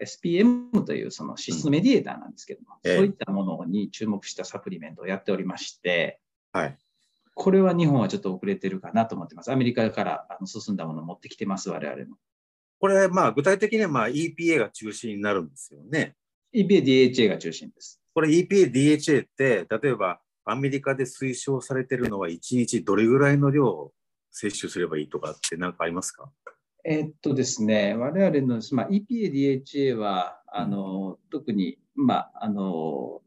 [0.01, 2.97] SPM というその脂質のメディエーターなんですけども、ええ。
[2.97, 6.19] そういったものに注目したサプリメントをやっておりまして、
[6.51, 6.77] はい。
[7.35, 9.51] これは日本はちょっと遅れてるかなと思ってます。
[9.51, 12.17] アメリカからあの進んだものを持ってきてます、我々も。
[12.79, 16.15] これ、まあ、具体的にはまあ EPA が中心になるんですよね。
[16.53, 18.01] EPA、DHA が中心です。
[18.13, 23.93] これ EPA、DHA って、例えばアメリカで推奨されてるのは1日どれぐらいの量を
[24.31, 26.29] 摂取すればいいとかって何かありますか？
[26.85, 33.22] えーっとですね、我々の、まあ、EPA、DHA は、あの、特に、まあ、あの、す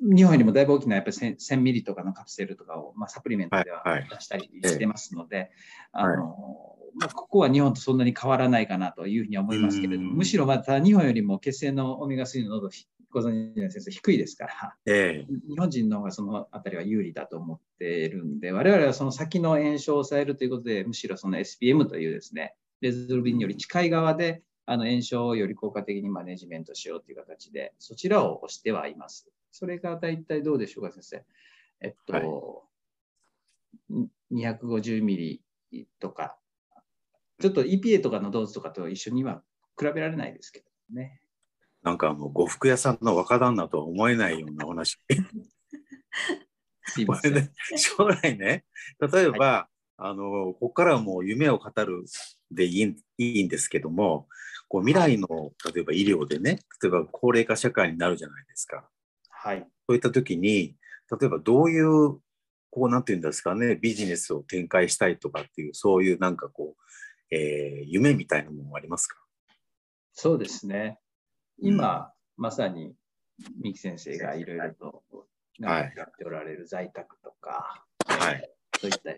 [0.00, 5.50] 日本よりもだいぶ大きなやっぱり 1000, 1000ミリとかのカプセルとかを、まあ、サプリメントでは出したりしてますので、
[5.92, 6.16] あはい。
[6.16, 10.16] の、まあ、ここは日本とそんなに変わらないかなというふうには思いますけれども、うん。
[10.16, 12.70] むしろまた日本よりも血清のオメガ3の濃度、
[13.10, 15.34] ご存知の先生、低いですから、ええ。
[15.48, 29.28] 日本人の方がそのあたりは有利だと思っているんで、我々はその先の炎症を抑えるということで、むしろその SPM というですね、レズルビンより近い側で、あの炎症をより効果的にマネジメントしようという形で、そちらを押してはいます。
[29.50, 31.24] それが大体どうでしょうか、先生。
[31.80, 32.64] えっと、
[34.32, 35.16] 250ミ
[35.72, 36.38] リとか、
[37.40, 39.42] ちょっと EPA とかのドーズとかと一緒には
[39.78, 41.20] 比べられないですけどね。
[41.82, 44.98] なんかもう呉服屋さんの若旦那とは思えないようなお話。
[46.84, 47.32] すいません。
[47.32, 48.64] これね、将来ね、
[49.12, 52.04] 例えば、あの、ここからはもう夢を語る
[52.50, 54.28] でいいんいいんですけども、
[54.68, 58.88] こう未来の、例えば医療でね、例えば高齢化社会になるじゃないですか。
[59.42, 59.66] はい。
[59.88, 60.76] そういった時に、
[61.18, 62.20] 例えばどういう、
[62.70, 69.16] こうなんていうんですかね、ビジネスを展開したいとかっていう、そういうなんかこう、えー夢みたいなものはありますか？
[70.12, 70.98] そうですね。
[71.58, 72.94] 今、まさに
[73.62, 75.04] 三木先生がいろいろと
[75.60, 79.12] はいやっておられる在宅とか、はいそういった、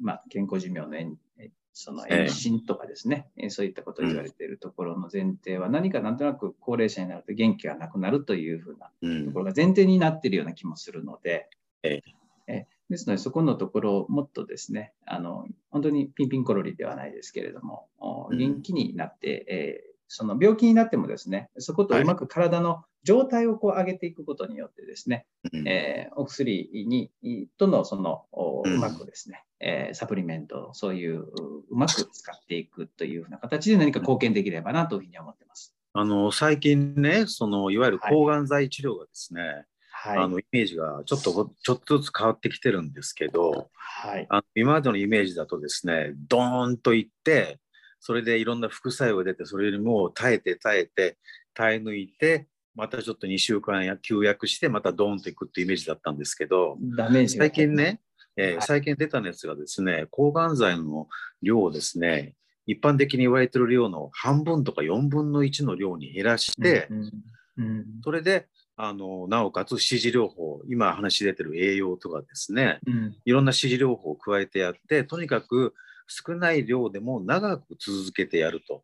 [0.00, 2.18] まあ、健康寿命の延えそのええ。
[2.22, 9.26] 延伸とかですね、えそういったことを言われているところの前提は、何かなんとなく高齢者になると元気がなくなるというふうなうん。
[9.26, 11.48] ところが前提になっているような気もするので、
[11.84, 12.02] え
[12.48, 12.66] え。
[12.90, 17.86] ですので、そこのところをもっとですね、あの本当にピンピンコロリではないですけれども、
[18.30, 27.10] 元気になって、えーその病気になってもですね、そことうまく体の状態をこう上げていくことによってですね、うんえーお薬に
[27.58, 31.24] とのそのおうんうまくですね、えーサプリメントをそういうう
[31.70, 35.74] うまく使っていくというふうな形で何か貢献できればなというふうに思ってます。
[35.92, 40.18] あの最近ね、そのいわゆる抗がん剤治療がですね、はい。
[40.18, 44.26] あのイメージがちょっとちょっとずつ変わってきてるんですけど、はい。
[44.28, 47.58] あの今までのイメージだとですね、ドーンといって、
[48.00, 51.18] それでいろんな副作用が出て、それよりも耐えて耐えて、
[51.54, 58.00] 耐え抜いて、またちょっと2週間や休薬して、またドーンといくっていうイメージだったんですけど、ダメージが最近ね、
[58.36, 58.62] えーはい。
[58.62, 61.08] 最近出た熱がですね、抗がん剤の
[61.42, 62.34] 量をですね、
[62.66, 73.16] 一般的に言われてる量の半分とか4分の1の量に減らして、うんうんそれで、あの、なおかつ支持療法、今話出てる栄養とかですね、うん。
[73.24, 75.74] いろんな支持療法を加えてやって、とにかく
[76.08, 78.82] 少ない量でも長く続けてやると。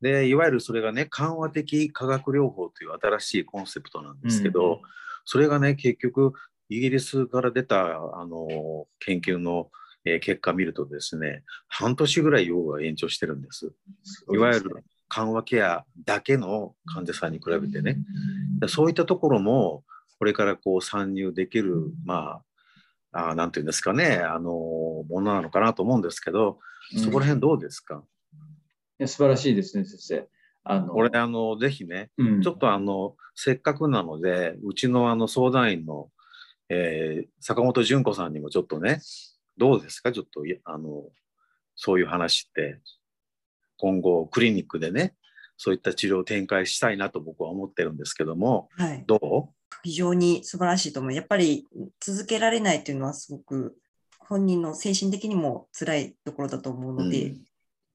[0.00, 4.78] で、いわゆるそれがね、緩和的化学療法という新しいコンセプトなんですけど、うん
[5.30, 6.32] それがね、結局、
[6.70, 9.70] イギリスから出たあの研究の、
[10.06, 13.70] えー結果見るとですね、半年ぐらい用が延長してるんです。
[14.32, 17.98] いわゆる緩和ケアだけの患者さんに比べてね。
[18.58, 19.84] でそういったところも、
[20.18, 22.42] これからこう参入できる、まあ、
[23.18, 26.58] あーなんていうんですかね、あのものなのかなと思うんですけど、
[26.96, 28.04] そこら辺どうですか、
[29.00, 30.28] いや素晴らしいですね、先生。
[30.64, 32.42] あのこれ、あの、ぜひね、うん。
[32.42, 36.10] ちょっとあの、せっかくなので、うちのあの相談員の、
[36.68, 39.00] えー坂本純子さんにもちょっとね、
[39.56, 40.12] どうですか？
[40.12, 41.04] ちょっと、いあの、
[41.74, 42.80] そういう話って、
[43.78, 45.14] 今後クリニックでね、
[45.56, 49.04] そういった治療を展開したいなと僕は思ってるんですけども、はい。
[49.06, 49.50] ど
[49.82, 51.12] 非常に素晴らしいと思う。
[51.12, 51.66] やっぱり
[52.00, 53.76] 続けられないというのはすごく
[54.18, 57.36] 本人の精神的にも辛いところだと思うので、うん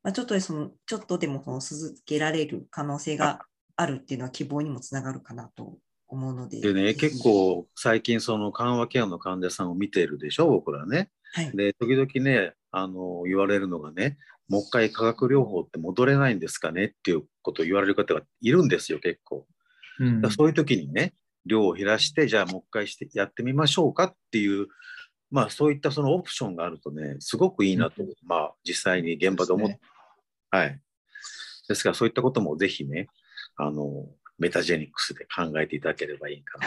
[0.04, 3.46] まあ、ちょっとそのちょっとでもその続けられる可能性が
[3.76, 6.60] あるっていうのは希望にもつながるかなと思うので。
[6.62, 11.10] でね、結、構最近その緩和ケアの患者さんを見ているでしょ、僕らね。
[11.34, 14.18] はい、で、時々ね、あの、言われるのがね、
[14.48, 19.48] もう一回化学療法って戻れないんですかねっていうことを言われる方がいるんですよ、結構。
[20.00, 21.14] うんそういう時にね、
[21.46, 24.68] 量を減らして、じゃあもう一回してやってみましょうかっていう、
[25.32, 29.80] まあそういったそのオプションがあるとね、すごくいいなと、まあ実際に現場で思っそうです
[30.52, 30.80] はい。
[31.68, 33.08] ですからそういったこともぜひね、
[33.56, 36.66] あの、メタジェニックスで考えていただければいいかな。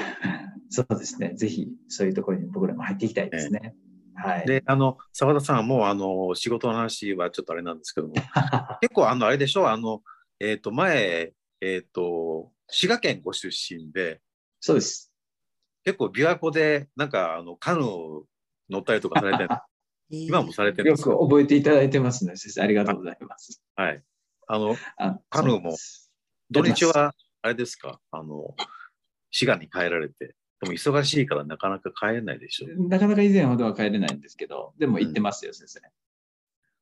[0.70, 1.35] そうですね。
[1.35, 3.74] ぜひ、そういうところに僕らも入っていきたいですね。
[4.14, 4.47] はい。
[4.47, 8.14] で、あの、澤田さんはもうあの、仕事の話はちょっとあれなんですけども、
[8.81, 9.70] 結構あの、あれでしょ？
[9.70, 10.03] あの、
[10.41, 14.20] えっ、と、前、えっ、と、滋賀県ご出身で、
[14.67, 15.12] そうです。
[15.85, 18.25] 結構琵琶湖でなんかあのカヌー
[18.69, 19.49] 乗ったりとかされてる
[20.11, 22.62] 今もされてるんよく覚えていただいてますね、先生。
[22.62, 23.62] ありがとうございます。
[23.77, 24.03] はい。
[24.49, 25.77] あの、あカヌーも
[26.51, 28.01] 土日はあれですか？
[28.11, 28.57] あの、
[29.31, 32.89] 滋賀に帰られて、でも忙しいからなかなか帰れないでしょ。
[32.89, 35.81] なかなか以前ほどは帰れないんですけど、でも行ってますよ、先生。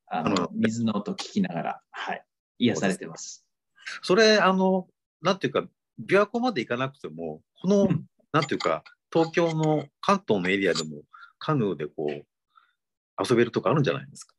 [0.07, 2.25] あのあの水の音聞きながら、はい。
[2.57, 3.45] 癒されてます。
[4.01, 4.87] それ、あの、
[5.21, 5.67] なんていうか、
[5.99, 11.03] 琵琶湖まで行かなくても、この、うんなんていうか、東京の関東のエリアでも
[11.39, 12.25] カヌーでこう、
[13.29, 14.35] 遊べるとこあるんじゃないですか？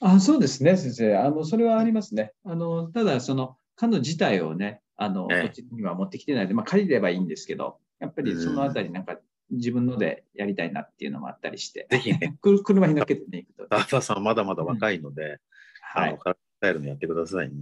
[0.00, 1.16] あそうですね、先生。
[1.18, 2.32] あの、それはありますね。
[2.44, 9.18] あの、ただ、その、カヌー自体をね、あの、ええこっちには持ってきてないので、まあ、借りればいいんですけど、やっぱりそのあたりなんか、
[9.50, 13.76] 自分のでやりたいなっていうのもあったりして、ぜひね、 く車に乗っけてね、行くと。
[13.76, 15.38] 澤田さんまだまだ若いので、
[15.82, 16.16] はいあの、。
[16.18, 17.54] 体鍛えるのやってくださいね。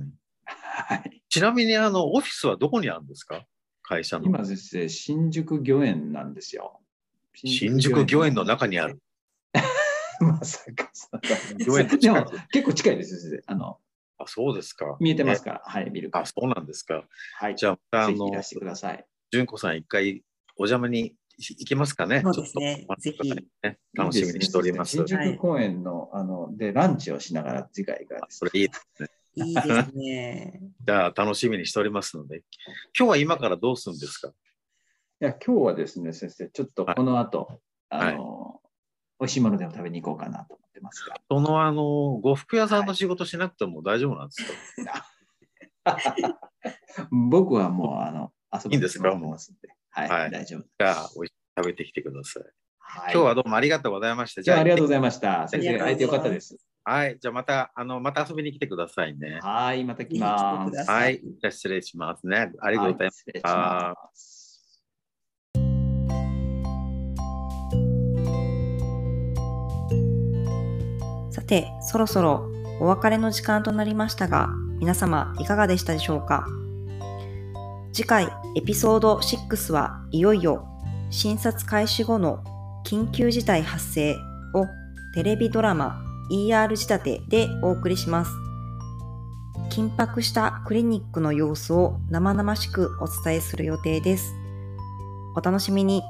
[0.44, 1.22] はい。
[1.28, 3.44] ちなみに、あの、オフィスはどこにあるんですか？
[3.92, 4.24] 会社の。
[4.24, 6.80] 今先生、新宿御苑なんですよ。
[7.34, 9.02] 新宿御苑の中にある。
[10.20, 11.36] まさかそんな
[11.66, 11.88] 御苑。
[11.88, 13.42] 結構近いですよ、先生。
[13.46, 13.78] あの、
[14.18, 14.96] あ、そうですか。
[15.00, 15.50] 見えてますか？
[15.52, 16.10] ら、はい、ビルえ。
[16.10, 17.04] からあ、そうなんですか。
[17.34, 17.56] はい。
[17.56, 19.06] じゃあ、またあのぜひいら、してください。
[19.30, 20.22] 純子さん一回
[20.56, 22.22] お邪魔に行きますかね。
[22.22, 24.96] そうですねちょっとぜひね、楽しみにしております。
[24.96, 29.08] いいですね新宿公園の、あの、で、ランチをしながら次回がですそれいいですね。
[29.34, 30.60] いいですね。
[30.84, 32.42] じゃあ、楽しみにしておりますので、
[32.98, 34.28] 今日は今からどうするんですか？
[34.28, 34.32] い
[35.24, 38.60] や、今日はですね、先生、ちょっとこの後、あの、
[39.20, 41.16] 美味しいものでも食べに行こうかなと思ってますが。
[41.30, 44.44] その、あの、呉服屋さんの仕事しなくても大丈夫なんです
[44.84, 45.06] か、
[47.10, 49.08] 僕はもう、あの、 遊びいいんですか？
[49.10, 49.68] に行ってますんで。
[49.90, 50.62] はい、はい大丈夫。
[50.62, 52.42] じゃあ、おい食べてきてください。
[52.78, 54.42] はい、今日はどうもありがとうございました。
[54.42, 55.46] じゃあ、ありがとうごいざいました。
[55.48, 56.56] 先生、会えてよかったです。
[56.84, 57.16] はい。
[57.20, 59.38] じゃあ、また、あの、また遊びに来てくださいね。
[59.40, 60.70] はい、また来ます。
[60.70, 61.20] くださはい。
[61.22, 62.50] じゃあ、失礼しますね。
[62.60, 63.24] ありがとうございます。
[63.26, 64.38] はい失礼します。
[71.30, 74.48] さて、そろそろお別れの時間となりましたが、
[74.80, 76.46] 皆様いかがでしたでしょうか？
[77.92, 80.66] 次回エピソード6はいよいよ
[81.10, 82.42] 診察開始後の
[82.86, 84.14] 緊急事態発生
[84.54, 84.66] を
[85.14, 86.02] テレビドラマ
[86.32, 88.32] ER 仕立てでお送りします。
[89.70, 94.34] 緊迫したクリニックの様子を生々しくお伝えする予定です。
[95.34, 96.02] お楽しみに。